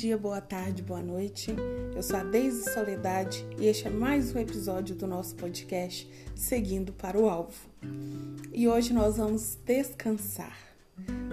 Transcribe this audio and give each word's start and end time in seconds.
dia, 0.00 0.16
boa 0.16 0.40
tarde, 0.40 0.80
boa 0.80 1.02
noite. 1.02 1.52
Eu 1.92 2.00
sou 2.04 2.16
a 2.18 2.22
Deise 2.22 2.72
Soledade 2.72 3.44
e 3.58 3.66
este 3.66 3.88
é 3.88 3.90
mais 3.90 4.32
um 4.32 4.38
episódio 4.38 4.94
do 4.94 5.08
nosso 5.08 5.34
podcast 5.34 6.08
Seguindo 6.36 6.92
para 6.92 7.18
o 7.18 7.28
Alvo. 7.28 7.68
E 8.52 8.68
hoje 8.68 8.92
nós 8.92 9.16
vamos 9.16 9.58
descansar. 9.64 10.56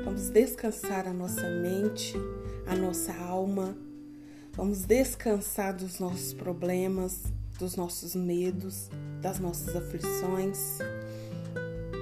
Vamos 0.04 0.32
descansar 0.32 1.08
a 1.08 1.14
nossa 1.14 1.48
mente, 1.48 2.16
a 2.66 2.76
nossa 2.76 3.14
alma. 3.14 3.78
Vamos 4.54 4.84
descansar 4.84 5.76
dos 5.76 6.00
nossos 6.00 6.34
problemas, 6.34 7.22
dos 7.60 7.76
nossos 7.76 8.16
medos, 8.16 8.90
das 9.22 9.38
nossas 9.38 9.76
aflições. 9.76 10.80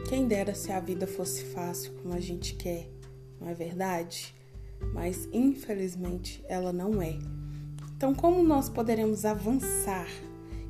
Quem 0.08 0.30
dera 0.30 0.56
se 0.56 0.72
a 0.72 0.80
vida 0.80 1.08
fosse 1.08 1.44
fácil 1.44 1.92
como 1.96 2.14
a 2.14 2.22
gente 2.22 2.56
quer, 2.56 2.90
não 3.38 3.50
é 3.50 3.54
verdade? 3.54 4.34
Mas 4.94 5.28
infelizmente 5.32 6.44
ela 6.48 6.74
não 6.74 7.02
é. 7.02 7.18
Então, 7.96 8.14
como 8.14 8.44
nós 8.44 8.68
poderemos 8.68 9.24
avançar 9.24 10.08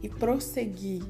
e 0.02 0.09
prosseguir 0.09 1.02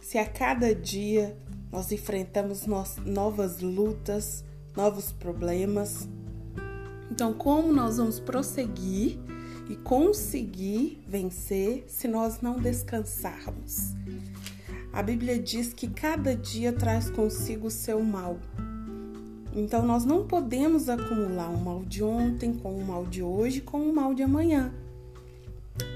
se 0.00 0.16
a 0.16 0.24
cada 0.24 0.74
dia 0.74 1.36
nós 1.70 1.92
enfrentamos 1.92 2.64
novas 3.04 3.60
lutas, 3.60 4.44
novos 4.74 5.12
problemas? 5.12 6.08
Então, 7.10 7.34
como 7.34 7.72
nós 7.72 7.98
vamos 7.98 8.18
prosseguir 8.18 9.18
e 9.68 9.76
conseguir 9.76 11.02
vencer 11.06 11.84
se 11.88 12.08
nós 12.08 12.40
não 12.40 12.56
descansarmos? 12.58 13.94
A 14.92 15.02
Bíblia 15.02 15.38
diz 15.38 15.74
que 15.74 15.88
cada 15.88 16.34
dia 16.34 16.72
traz 16.72 17.10
consigo 17.10 17.66
o 17.66 17.70
seu 17.70 18.02
mal. 18.02 18.38
Então 19.56 19.86
nós 19.86 20.04
não 20.04 20.26
podemos 20.26 20.90
acumular 20.90 21.48
o 21.48 21.58
mal 21.58 21.82
de 21.82 22.04
ontem 22.04 22.52
com 22.52 22.76
o 22.76 22.84
mal 22.84 23.06
de 23.06 23.22
hoje 23.22 23.62
com 23.62 23.88
o 23.88 23.94
mal 23.94 24.12
de 24.12 24.22
amanhã. 24.22 24.74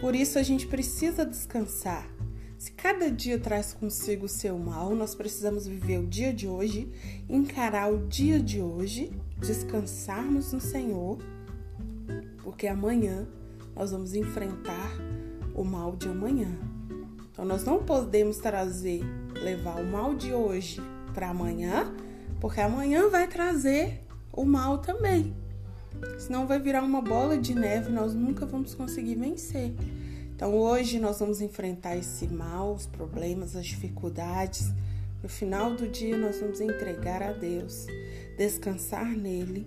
Por 0.00 0.14
isso 0.14 0.38
a 0.38 0.42
gente 0.42 0.66
precisa 0.66 1.26
descansar. 1.26 2.08
Se 2.56 2.72
cada 2.72 3.10
dia 3.10 3.38
traz 3.38 3.74
consigo 3.74 4.24
o 4.24 4.28
seu 4.28 4.58
mal, 4.58 4.94
nós 4.94 5.14
precisamos 5.14 5.66
viver 5.66 5.98
o 5.98 6.06
dia 6.06 6.32
de 6.32 6.48
hoje, 6.48 6.90
encarar 7.28 7.92
o 7.92 8.06
dia 8.08 8.40
de 8.40 8.62
hoje, 8.62 9.12
descansarmos 9.38 10.54
no 10.54 10.60
Senhor, 10.60 11.18
porque 12.42 12.66
amanhã 12.66 13.28
nós 13.76 13.90
vamos 13.90 14.14
enfrentar 14.14 14.90
o 15.54 15.64
mal 15.64 15.96
de 15.96 16.08
amanhã. 16.08 16.50
Então 17.30 17.44
nós 17.44 17.62
não 17.64 17.84
podemos 17.84 18.38
trazer, 18.38 19.02
levar 19.34 19.80
o 19.80 19.86
mal 19.86 20.14
de 20.14 20.32
hoje 20.32 20.80
para 21.12 21.28
amanhã 21.28 21.94
porque 22.40 22.60
amanhã 22.60 23.08
vai 23.08 23.28
trazer 23.28 24.00
o 24.32 24.44
mal 24.44 24.78
também. 24.78 25.34
Senão 26.18 26.46
vai 26.46 26.58
virar 26.58 26.82
uma 26.82 27.02
bola 27.02 27.36
de 27.36 27.54
neve, 27.54 27.90
nós 27.90 28.14
nunca 28.14 28.46
vamos 28.46 28.74
conseguir 28.74 29.16
vencer. 29.16 29.74
Então 30.34 30.54
hoje 30.54 30.98
nós 30.98 31.18
vamos 31.18 31.42
enfrentar 31.42 31.96
esse 31.96 32.26
mal, 32.26 32.72
os 32.72 32.86
problemas, 32.86 33.54
as 33.54 33.66
dificuldades. 33.66 34.72
No 35.22 35.28
final 35.28 35.74
do 35.74 35.86
dia 35.86 36.16
nós 36.16 36.40
vamos 36.40 36.62
entregar 36.62 37.22
a 37.22 37.32
Deus, 37.32 37.86
descansar 38.38 39.04
nele, 39.04 39.66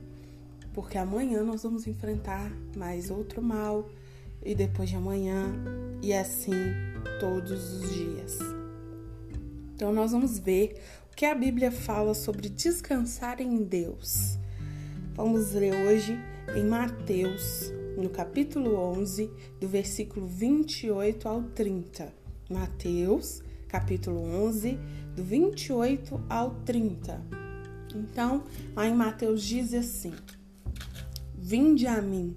porque 0.73 0.97
amanhã 0.97 1.43
nós 1.43 1.61
vamos 1.61 1.85
enfrentar 1.85 2.51
mais 2.75 3.11
outro 3.11 3.39
mal 3.39 3.87
e 4.43 4.55
depois 4.55 4.89
de 4.89 4.95
amanhã 4.95 5.45
e 6.01 6.11
assim 6.11 6.55
todos 7.19 7.73
os 7.73 7.93
dias. 7.93 8.39
Então 9.75 9.93
nós 9.93 10.11
vamos 10.11 10.39
ver 10.39 10.75
que 11.15 11.25
a 11.25 11.35
Bíblia 11.35 11.71
fala 11.71 12.13
sobre 12.13 12.49
descansar 12.49 13.39
em 13.39 13.63
Deus. 13.63 14.37
Vamos 15.13 15.53
ler 15.53 15.73
hoje 15.87 16.17
em 16.55 16.63
Mateus, 16.65 17.71
no 17.95 18.09
capítulo 18.09 18.75
11, 18.75 19.29
do 19.59 19.67
versículo 19.67 20.25
28 20.25 21.27
ao 21.27 21.43
30. 21.43 22.11
Mateus, 22.49 23.43
capítulo 23.67 24.19
11, 24.21 24.79
do 25.15 25.23
28 25.23 26.19
ao 26.27 26.55
30. 26.65 27.21
Então, 27.95 28.43
lá 28.75 28.87
em 28.87 28.95
Mateus 28.95 29.43
diz 29.43 29.71
assim: 29.73 30.13
Vinde 31.37 31.85
a 31.85 32.01
mim, 32.01 32.35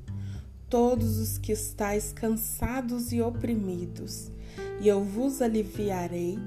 todos 0.68 1.18
os 1.18 1.38
que 1.38 1.52
estáis 1.52 2.12
cansados 2.12 3.10
e 3.10 3.22
oprimidos, 3.22 4.30
e 4.80 4.86
eu 4.86 5.02
vos 5.02 5.40
aliviarei. 5.40 6.38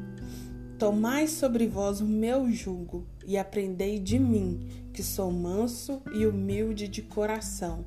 Tomai 0.80 1.28
sobre 1.28 1.68
vós 1.68 2.00
o 2.00 2.06
meu 2.06 2.50
jugo 2.50 3.06
e 3.28 3.38
aprendei 3.38 4.00
de 4.00 4.18
mim, 4.18 4.66
que 4.94 5.04
sou 5.04 5.30
manso 5.30 6.02
e 6.14 6.26
humilde 6.26 6.88
de 6.88 7.02
coração, 7.02 7.84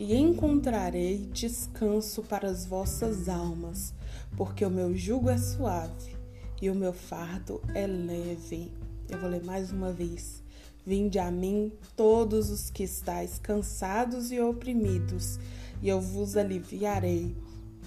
e 0.00 0.16
encontrarei 0.16 1.28
descanso 1.30 2.22
para 2.22 2.48
as 2.48 2.64
vossas 2.64 3.28
almas, 3.28 3.92
porque 4.34 4.64
o 4.64 4.70
meu 4.70 4.96
jugo 4.96 5.28
é 5.28 5.36
suave 5.36 6.16
e 6.62 6.70
o 6.70 6.74
meu 6.74 6.94
fardo 6.94 7.60
é 7.74 7.86
leve. 7.86 8.72
Eu 9.10 9.18
vou 9.18 9.28
ler 9.28 9.44
mais 9.44 9.70
uma 9.70 9.92
vez. 9.92 10.42
Vinde 10.86 11.18
a 11.18 11.30
mim 11.30 11.70
todos 11.94 12.50
os 12.50 12.70
que 12.70 12.82
estáis 12.82 13.38
cansados 13.38 14.32
e 14.32 14.40
oprimidos, 14.40 15.38
e 15.82 15.88
eu 15.90 16.00
vos 16.00 16.38
aliviarei. 16.38 17.36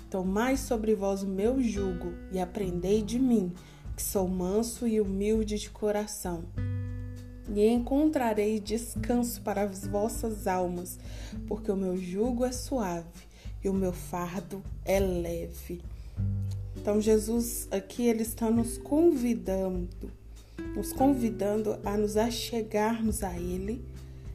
Tomai 0.07 0.55
sobre 0.55 0.93
vós 0.93 1.23
o 1.23 1.27
meu 1.27 1.59
jugo 1.63 2.13
e 2.31 2.39
aprendei 2.39 3.01
de 3.01 3.17
mim, 3.17 3.51
que 3.95 4.01
sou 4.01 4.27
manso 4.27 4.87
e 4.87 4.99
humilde 4.99 5.57
de 5.57 5.69
coração, 5.69 6.43
e 7.53 7.65
encontrarei 7.67 8.59
descanso 8.59 9.41
para 9.41 9.63
as 9.63 9.87
vossas 9.87 10.47
almas, 10.47 10.99
porque 11.47 11.71
o 11.71 11.75
meu 11.75 11.95
jugo 11.95 12.43
é 12.43 12.51
suave 12.51 13.07
e 13.63 13.69
o 13.69 13.73
meu 13.73 13.93
fardo 13.93 14.61
é 14.83 14.99
leve. 14.99 15.81
Então 16.75 16.99
Jesus 16.99 17.67
aqui 17.71 18.07
ele 18.07 18.23
está 18.23 18.49
nos 18.49 18.77
convidando, 18.77 20.11
nos 20.75 20.91
convidando 20.91 21.79
a 21.85 21.95
nos 21.95 22.17
achegarmos 22.17 23.23
a 23.23 23.37
ele, 23.39 23.85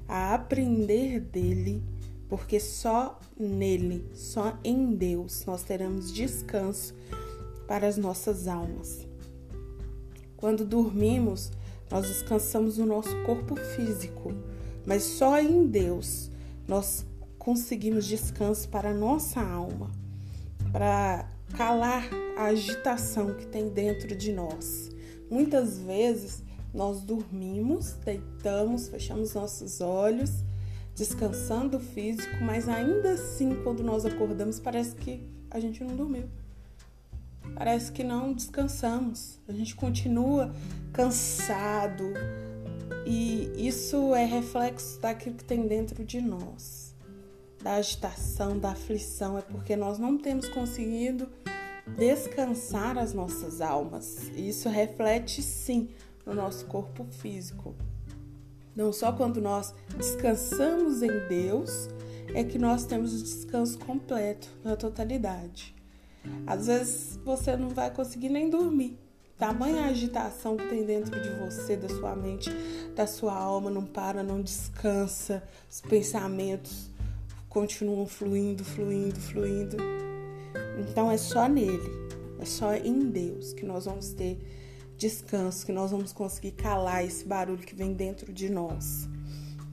a 0.08 0.34
aprender 0.34 1.20
dele, 1.20 1.82
porque 2.28 2.58
só 2.58 3.20
nele, 3.38 4.08
só 4.14 4.58
em 4.64 4.94
Deus 4.94 5.44
nós 5.44 5.62
teremos 5.62 6.12
descanso 6.12 6.94
para 7.66 7.86
as 7.86 7.96
nossas 7.96 8.48
almas. 8.48 9.09
Quando 10.40 10.64
dormimos, 10.64 11.52
nós 11.90 12.08
descansamos 12.08 12.78
o 12.78 12.86
nosso 12.86 13.14
corpo 13.24 13.54
físico, 13.56 14.32
mas 14.86 15.02
só 15.02 15.38
em 15.38 15.66
Deus 15.66 16.30
nós 16.66 17.04
conseguimos 17.38 18.06
descanso 18.06 18.66
para 18.70 18.90
a 18.90 18.94
nossa 18.94 19.40
alma, 19.42 19.90
para 20.72 21.28
calar 21.56 22.08
a 22.38 22.44
agitação 22.44 23.34
que 23.34 23.46
tem 23.46 23.68
dentro 23.68 24.16
de 24.16 24.32
nós. 24.32 24.90
Muitas 25.30 25.78
vezes 25.78 26.42
nós 26.72 27.02
dormimos, 27.02 27.92
deitamos, 28.02 28.88
fechamos 28.88 29.34
nossos 29.34 29.82
olhos, 29.82 30.42
descansando 30.94 31.76
o 31.76 31.80
físico, 31.80 32.42
mas 32.42 32.66
ainda 32.66 33.12
assim, 33.12 33.62
quando 33.62 33.82
nós 33.82 34.06
acordamos, 34.06 34.58
parece 34.58 34.94
que 34.94 35.20
a 35.50 35.60
gente 35.60 35.84
não 35.84 35.94
dormiu 35.94 36.39
parece 37.54 37.92
que 37.92 38.02
não 38.02 38.32
descansamos. 38.32 39.38
A 39.48 39.52
gente 39.52 39.74
continua 39.74 40.54
cansado 40.92 42.12
e 43.06 43.50
isso 43.56 44.14
é 44.14 44.24
reflexo 44.24 45.00
daquilo 45.00 45.36
que 45.36 45.44
tem 45.44 45.66
dentro 45.66 46.04
de 46.04 46.20
nós, 46.20 46.94
da 47.62 47.74
agitação, 47.74 48.58
da 48.58 48.70
aflição. 48.70 49.38
É 49.38 49.42
porque 49.42 49.76
nós 49.76 49.98
não 49.98 50.18
temos 50.18 50.48
conseguido 50.48 51.28
descansar 51.96 52.98
as 52.98 53.12
nossas 53.12 53.60
almas. 53.60 54.28
E 54.34 54.48
isso 54.48 54.68
reflete 54.68 55.42
sim 55.42 55.88
no 56.24 56.34
nosso 56.34 56.66
corpo 56.66 57.04
físico. 57.10 57.74
Não 58.74 58.92
só 58.92 59.12
quando 59.12 59.40
nós 59.40 59.74
descansamos 59.96 61.02
em 61.02 61.28
Deus 61.28 61.88
é 62.34 62.44
que 62.44 62.58
nós 62.58 62.86
temos 62.86 63.12
o 63.12 63.22
descanso 63.22 63.78
completo, 63.80 64.48
na 64.62 64.76
totalidade. 64.76 65.74
Às 66.46 66.66
vezes 66.66 67.18
você 67.24 67.56
não 67.56 67.70
vai 67.70 67.90
conseguir 67.90 68.28
nem 68.28 68.48
dormir. 68.50 68.98
Tamanha 69.38 69.86
agitação 69.86 70.56
que 70.56 70.68
tem 70.68 70.84
dentro 70.84 71.18
de 71.18 71.30
você, 71.30 71.74
da 71.74 71.88
sua 71.88 72.14
mente, 72.14 72.50
da 72.94 73.06
sua 73.06 73.34
alma, 73.34 73.70
não 73.70 73.86
para, 73.86 74.22
não 74.22 74.42
descansa, 74.42 75.42
os 75.70 75.80
pensamentos 75.80 76.90
continuam 77.48 78.06
fluindo, 78.06 78.62
fluindo, 78.62 79.18
fluindo. 79.18 79.76
Então 80.78 81.10
é 81.10 81.16
só 81.16 81.48
nele, 81.48 81.90
é 82.38 82.44
só 82.44 82.74
em 82.74 83.10
Deus 83.10 83.54
que 83.54 83.64
nós 83.64 83.86
vamos 83.86 84.10
ter 84.10 84.38
descanso, 84.98 85.64
que 85.64 85.72
nós 85.72 85.90
vamos 85.90 86.12
conseguir 86.12 86.52
calar 86.52 87.02
esse 87.04 87.24
barulho 87.24 87.58
que 87.58 87.74
vem 87.74 87.94
dentro 87.94 88.32
de 88.32 88.50
nós. 88.50 89.08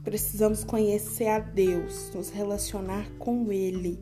Precisamos 0.02 0.64
conhecer 0.64 1.28
a 1.28 1.40
Deus, 1.40 2.10
nos 2.16 2.30
relacionar 2.30 3.06
com 3.20 3.52
Ele 3.52 4.00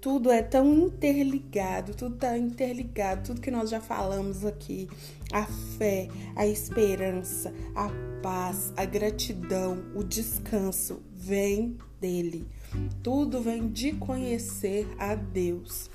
tudo 0.00 0.30
é 0.30 0.42
tão 0.42 0.66
interligado, 0.86 1.94
tudo 1.94 2.16
tá 2.16 2.36
interligado, 2.36 3.28
tudo 3.28 3.40
que 3.40 3.50
nós 3.50 3.68
já 3.68 3.80
falamos 3.80 4.46
aqui, 4.46 4.88
a 5.30 5.44
fé, 5.44 6.08
a 6.34 6.46
esperança, 6.46 7.52
a 7.74 7.90
paz, 8.22 8.72
a 8.76 8.84
gratidão, 8.86 9.84
o 9.94 10.02
descanso 10.02 11.02
vem 11.12 11.76
dele. 12.00 12.48
Tudo 13.02 13.42
vem 13.42 13.68
de 13.68 13.92
conhecer 13.92 14.88
a 14.98 15.14
Deus. 15.14 15.90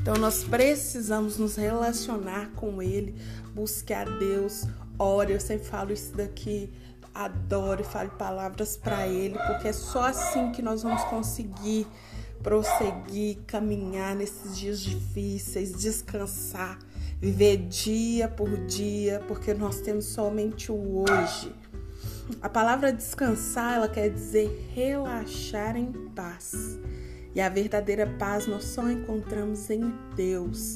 Então 0.00 0.14
nós 0.14 0.44
precisamos 0.44 1.36
nos 1.36 1.56
relacionar 1.56 2.52
com 2.52 2.80
ele, 2.80 3.14
buscar 3.54 4.06
Deus, 4.18 4.66
ore, 4.98 5.32
eu 5.32 5.40
sempre 5.40 5.66
falo 5.66 5.92
isso 5.92 6.14
daqui, 6.16 6.70
adore, 7.12 7.82
fale 7.82 8.10
palavras 8.10 8.76
para 8.76 9.06
ele, 9.08 9.36
porque 9.46 9.68
é 9.68 9.72
só 9.72 10.04
assim 10.04 10.52
que 10.52 10.62
nós 10.62 10.82
vamos 10.82 11.02
conseguir 11.04 11.86
prosseguir, 12.44 13.38
caminhar 13.46 14.14
nesses 14.14 14.56
dias 14.56 14.78
difíceis, 14.80 15.72
descansar, 15.72 16.78
viver 17.18 17.56
dia 17.56 18.28
por 18.28 18.56
dia, 18.66 19.20
porque 19.26 19.54
nós 19.54 19.80
temos 19.80 20.04
somente 20.04 20.70
o 20.70 21.04
hoje. 21.04 21.52
A 22.40 22.48
palavra 22.48 22.92
descansar, 22.92 23.76
ela 23.76 23.88
quer 23.88 24.10
dizer 24.10 24.70
relaxar 24.74 25.76
em 25.76 25.90
paz. 26.14 26.78
E 27.34 27.40
a 27.40 27.48
verdadeira 27.48 28.06
paz 28.18 28.46
nós 28.46 28.64
só 28.64 28.88
encontramos 28.88 29.68
em 29.70 29.92
Deus. 30.14 30.74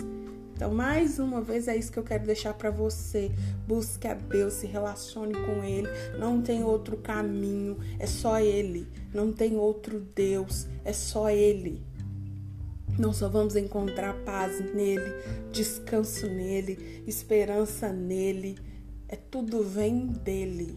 Então, 0.58 0.74
mais 0.74 1.20
uma 1.20 1.40
vez, 1.40 1.68
é 1.68 1.76
isso 1.76 1.92
que 1.92 2.00
eu 2.00 2.02
quero 2.02 2.26
deixar 2.26 2.52
para 2.52 2.68
você. 2.68 3.30
Busque 3.64 4.08
a 4.08 4.14
Deus, 4.14 4.54
se 4.54 4.66
relacione 4.66 5.32
com 5.32 5.62
Ele. 5.62 5.88
Não 6.18 6.42
tem 6.42 6.64
outro 6.64 6.96
caminho, 6.96 7.78
é 7.96 8.08
só 8.08 8.40
Ele. 8.40 8.84
Não 9.14 9.32
tem 9.32 9.56
outro 9.56 10.04
Deus, 10.16 10.66
é 10.84 10.92
só 10.92 11.30
Ele. 11.30 11.80
Nós 12.98 13.18
só 13.18 13.28
vamos 13.28 13.54
encontrar 13.54 14.12
paz 14.24 14.58
nele, 14.74 15.14
descanso 15.52 16.26
nele, 16.26 17.04
esperança 17.06 17.92
nele. 17.92 18.58
É 19.06 19.14
tudo 19.14 19.62
vem 19.62 20.08
dele. 20.08 20.76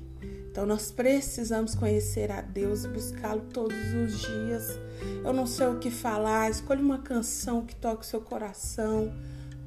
Então 0.51 0.63
nós 0.63 0.91
precisamos 0.91 1.73
conhecer 1.73 2.31
a 2.31 2.41
Deus, 2.41 2.85
buscá-lo 2.85 3.41
todos 3.51 3.95
os 3.95 4.21
dias. 4.21 4.79
Eu 5.25 5.33
não 5.33 5.47
sei 5.47 5.65
o 5.65 5.79
que 5.79 5.89
falar, 5.89 6.51
escolha 6.51 6.81
uma 6.81 6.99
canção 6.99 7.65
que 7.65 7.75
toque 7.75 8.03
o 8.03 8.07
seu 8.07 8.21
coração 8.21 9.11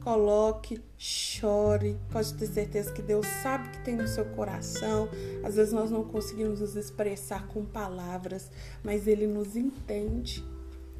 coloque, 0.04 0.80
chore. 0.98 1.96
Pode 2.12 2.34
ter 2.34 2.46
certeza 2.46 2.92
que 2.92 3.00
Deus 3.00 3.26
sabe 3.42 3.70
que 3.70 3.78
tem 3.82 3.96
no 3.96 4.06
seu 4.06 4.26
coração. 4.26 5.08
Às 5.42 5.56
vezes 5.56 5.72
nós 5.72 5.90
não 5.90 6.04
conseguimos 6.04 6.60
nos 6.60 6.76
expressar 6.76 7.48
com 7.48 7.64
palavras, 7.64 8.50
mas 8.84 9.06
Ele 9.08 9.26
nos 9.26 9.56
entende. 9.56 10.44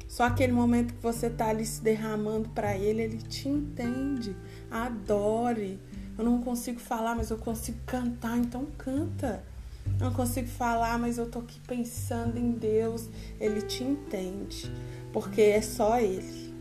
Só 0.07 0.23
aquele 0.23 0.51
momento 0.51 0.95
que 0.95 1.01
você 1.03 1.27
está 1.27 1.49
ali 1.49 1.65
se 1.65 1.81
derramando 1.81 2.49
para 2.49 2.75
Ele, 2.75 3.03
Ele 3.03 3.17
te 3.17 3.47
entende. 3.47 4.35
Adore. 4.71 5.79
Eu 6.17 6.25
não 6.25 6.41
consigo 6.41 6.79
falar, 6.79 7.15
mas 7.15 7.29
eu 7.29 7.37
consigo 7.37 7.77
cantar, 7.85 8.37
então 8.37 8.65
canta. 8.77 9.43
Não 9.99 10.11
consigo 10.11 10.47
falar, 10.47 10.97
mas 10.97 11.19
eu 11.19 11.29
tô 11.29 11.39
aqui 11.39 11.59
pensando 11.67 12.37
em 12.39 12.51
Deus. 12.51 13.07
Ele 13.39 13.61
te 13.61 13.83
entende, 13.83 14.71
porque 15.13 15.41
é 15.41 15.61
só 15.61 15.99
Ele. 15.99 16.54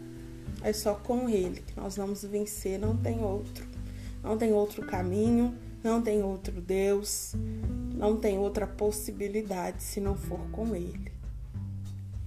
É 0.64 0.72
só 0.72 0.94
com 0.94 1.28
Ele 1.28 1.60
que 1.60 1.78
nós 1.78 1.98
vamos 1.98 2.24
vencer, 2.24 2.78
não 2.78 2.96
tem 2.96 3.22
outro. 3.22 3.66
Não 4.22 4.38
tem 4.38 4.50
outro 4.54 4.86
caminho, 4.86 5.54
não 5.82 6.00
tem 6.00 6.22
outro 6.22 6.58
Deus, 6.62 7.34
não 7.94 8.16
tem 8.16 8.38
outra 8.38 8.66
possibilidade 8.66 9.82
se 9.82 10.00
não 10.00 10.16
for 10.16 10.40
com 10.50 10.74
Ele. 10.74 11.12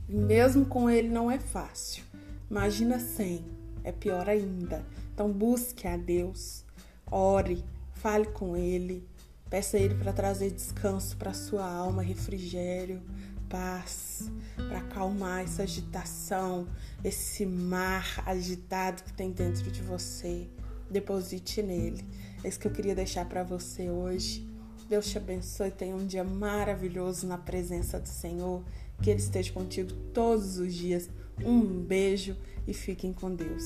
E 0.07 0.15
mesmo 0.15 0.67
com 0.67 0.87
Ele 0.87 1.09
não 1.09 1.31
é 1.31 1.39
fácil. 1.39 2.03
Imagina 2.47 2.99
sem, 2.99 3.43
é 3.83 3.91
pior 3.91 4.29
ainda. 4.29 4.85
Então 5.11 5.31
busque 5.31 5.87
a 5.87 5.97
Deus, 5.97 6.63
ore, 7.09 7.65
fale 7.95 8.27
com 8.27 8.55
Ele, 8.55 9.03
peça 9.49 9.77
a 9.77 9.79
Ele 9.79 9.95
para 9.95 10.13
trazer 10.13 10.51
descanso 10.51 11.17
para 11.17 11.33
sua 11.33 11.65
alma, 11.67 12.03
refrigério, 12.03 13.01
paz, 13.49 14.29
para 14.55 14.79
acalmar 14.79 15.43
essa 15.43 15.63
agitação, 15.63 16.67
esse 17.03 17.45
mar 17.45 18.23
agitado 18.25 19.03
que 19.03 19.13
tem 19.13 19.31
dentro 19.31 19.71
de 19.71 19.81
você. 19.81 20.47
Deposite 20.89 21.61
nele. 21.61 22.05
É 22.43 22.47
isso 22.47 22.59
que 22.59 22.67
eu 22.67 22.71
queria 22.71 22.95
deixar 22.95 23.25
para 23.25 23.43
você 23.43 23.89
hoje. 23.89 24.47
Deus 24.87 25.07
te 25.09 25.17
abençoe, 25.17 25.69
tenha 25.69 25.95
um 25.95 26.05
dia 26.05 26.23
maravilhoso 26.23 27.27
na 27.27 27.37
presença 27.37 27.99
do 27.99 28.07
Senhor. 28.07 28.63
Que 29.01 29.09
Ele 29.09 29.19
esteja 29.19 29.51
contigo 29.51 29.91
todos 30.13 30.57
os 30.57 30.73
dias. 30.73 31.09
Um 31.43 31.83
beijo 31.83 32.35
e 32.67 32.73
fiquem 32.73 33.13
com 33.13 33.33
Deus. 33.33 33.63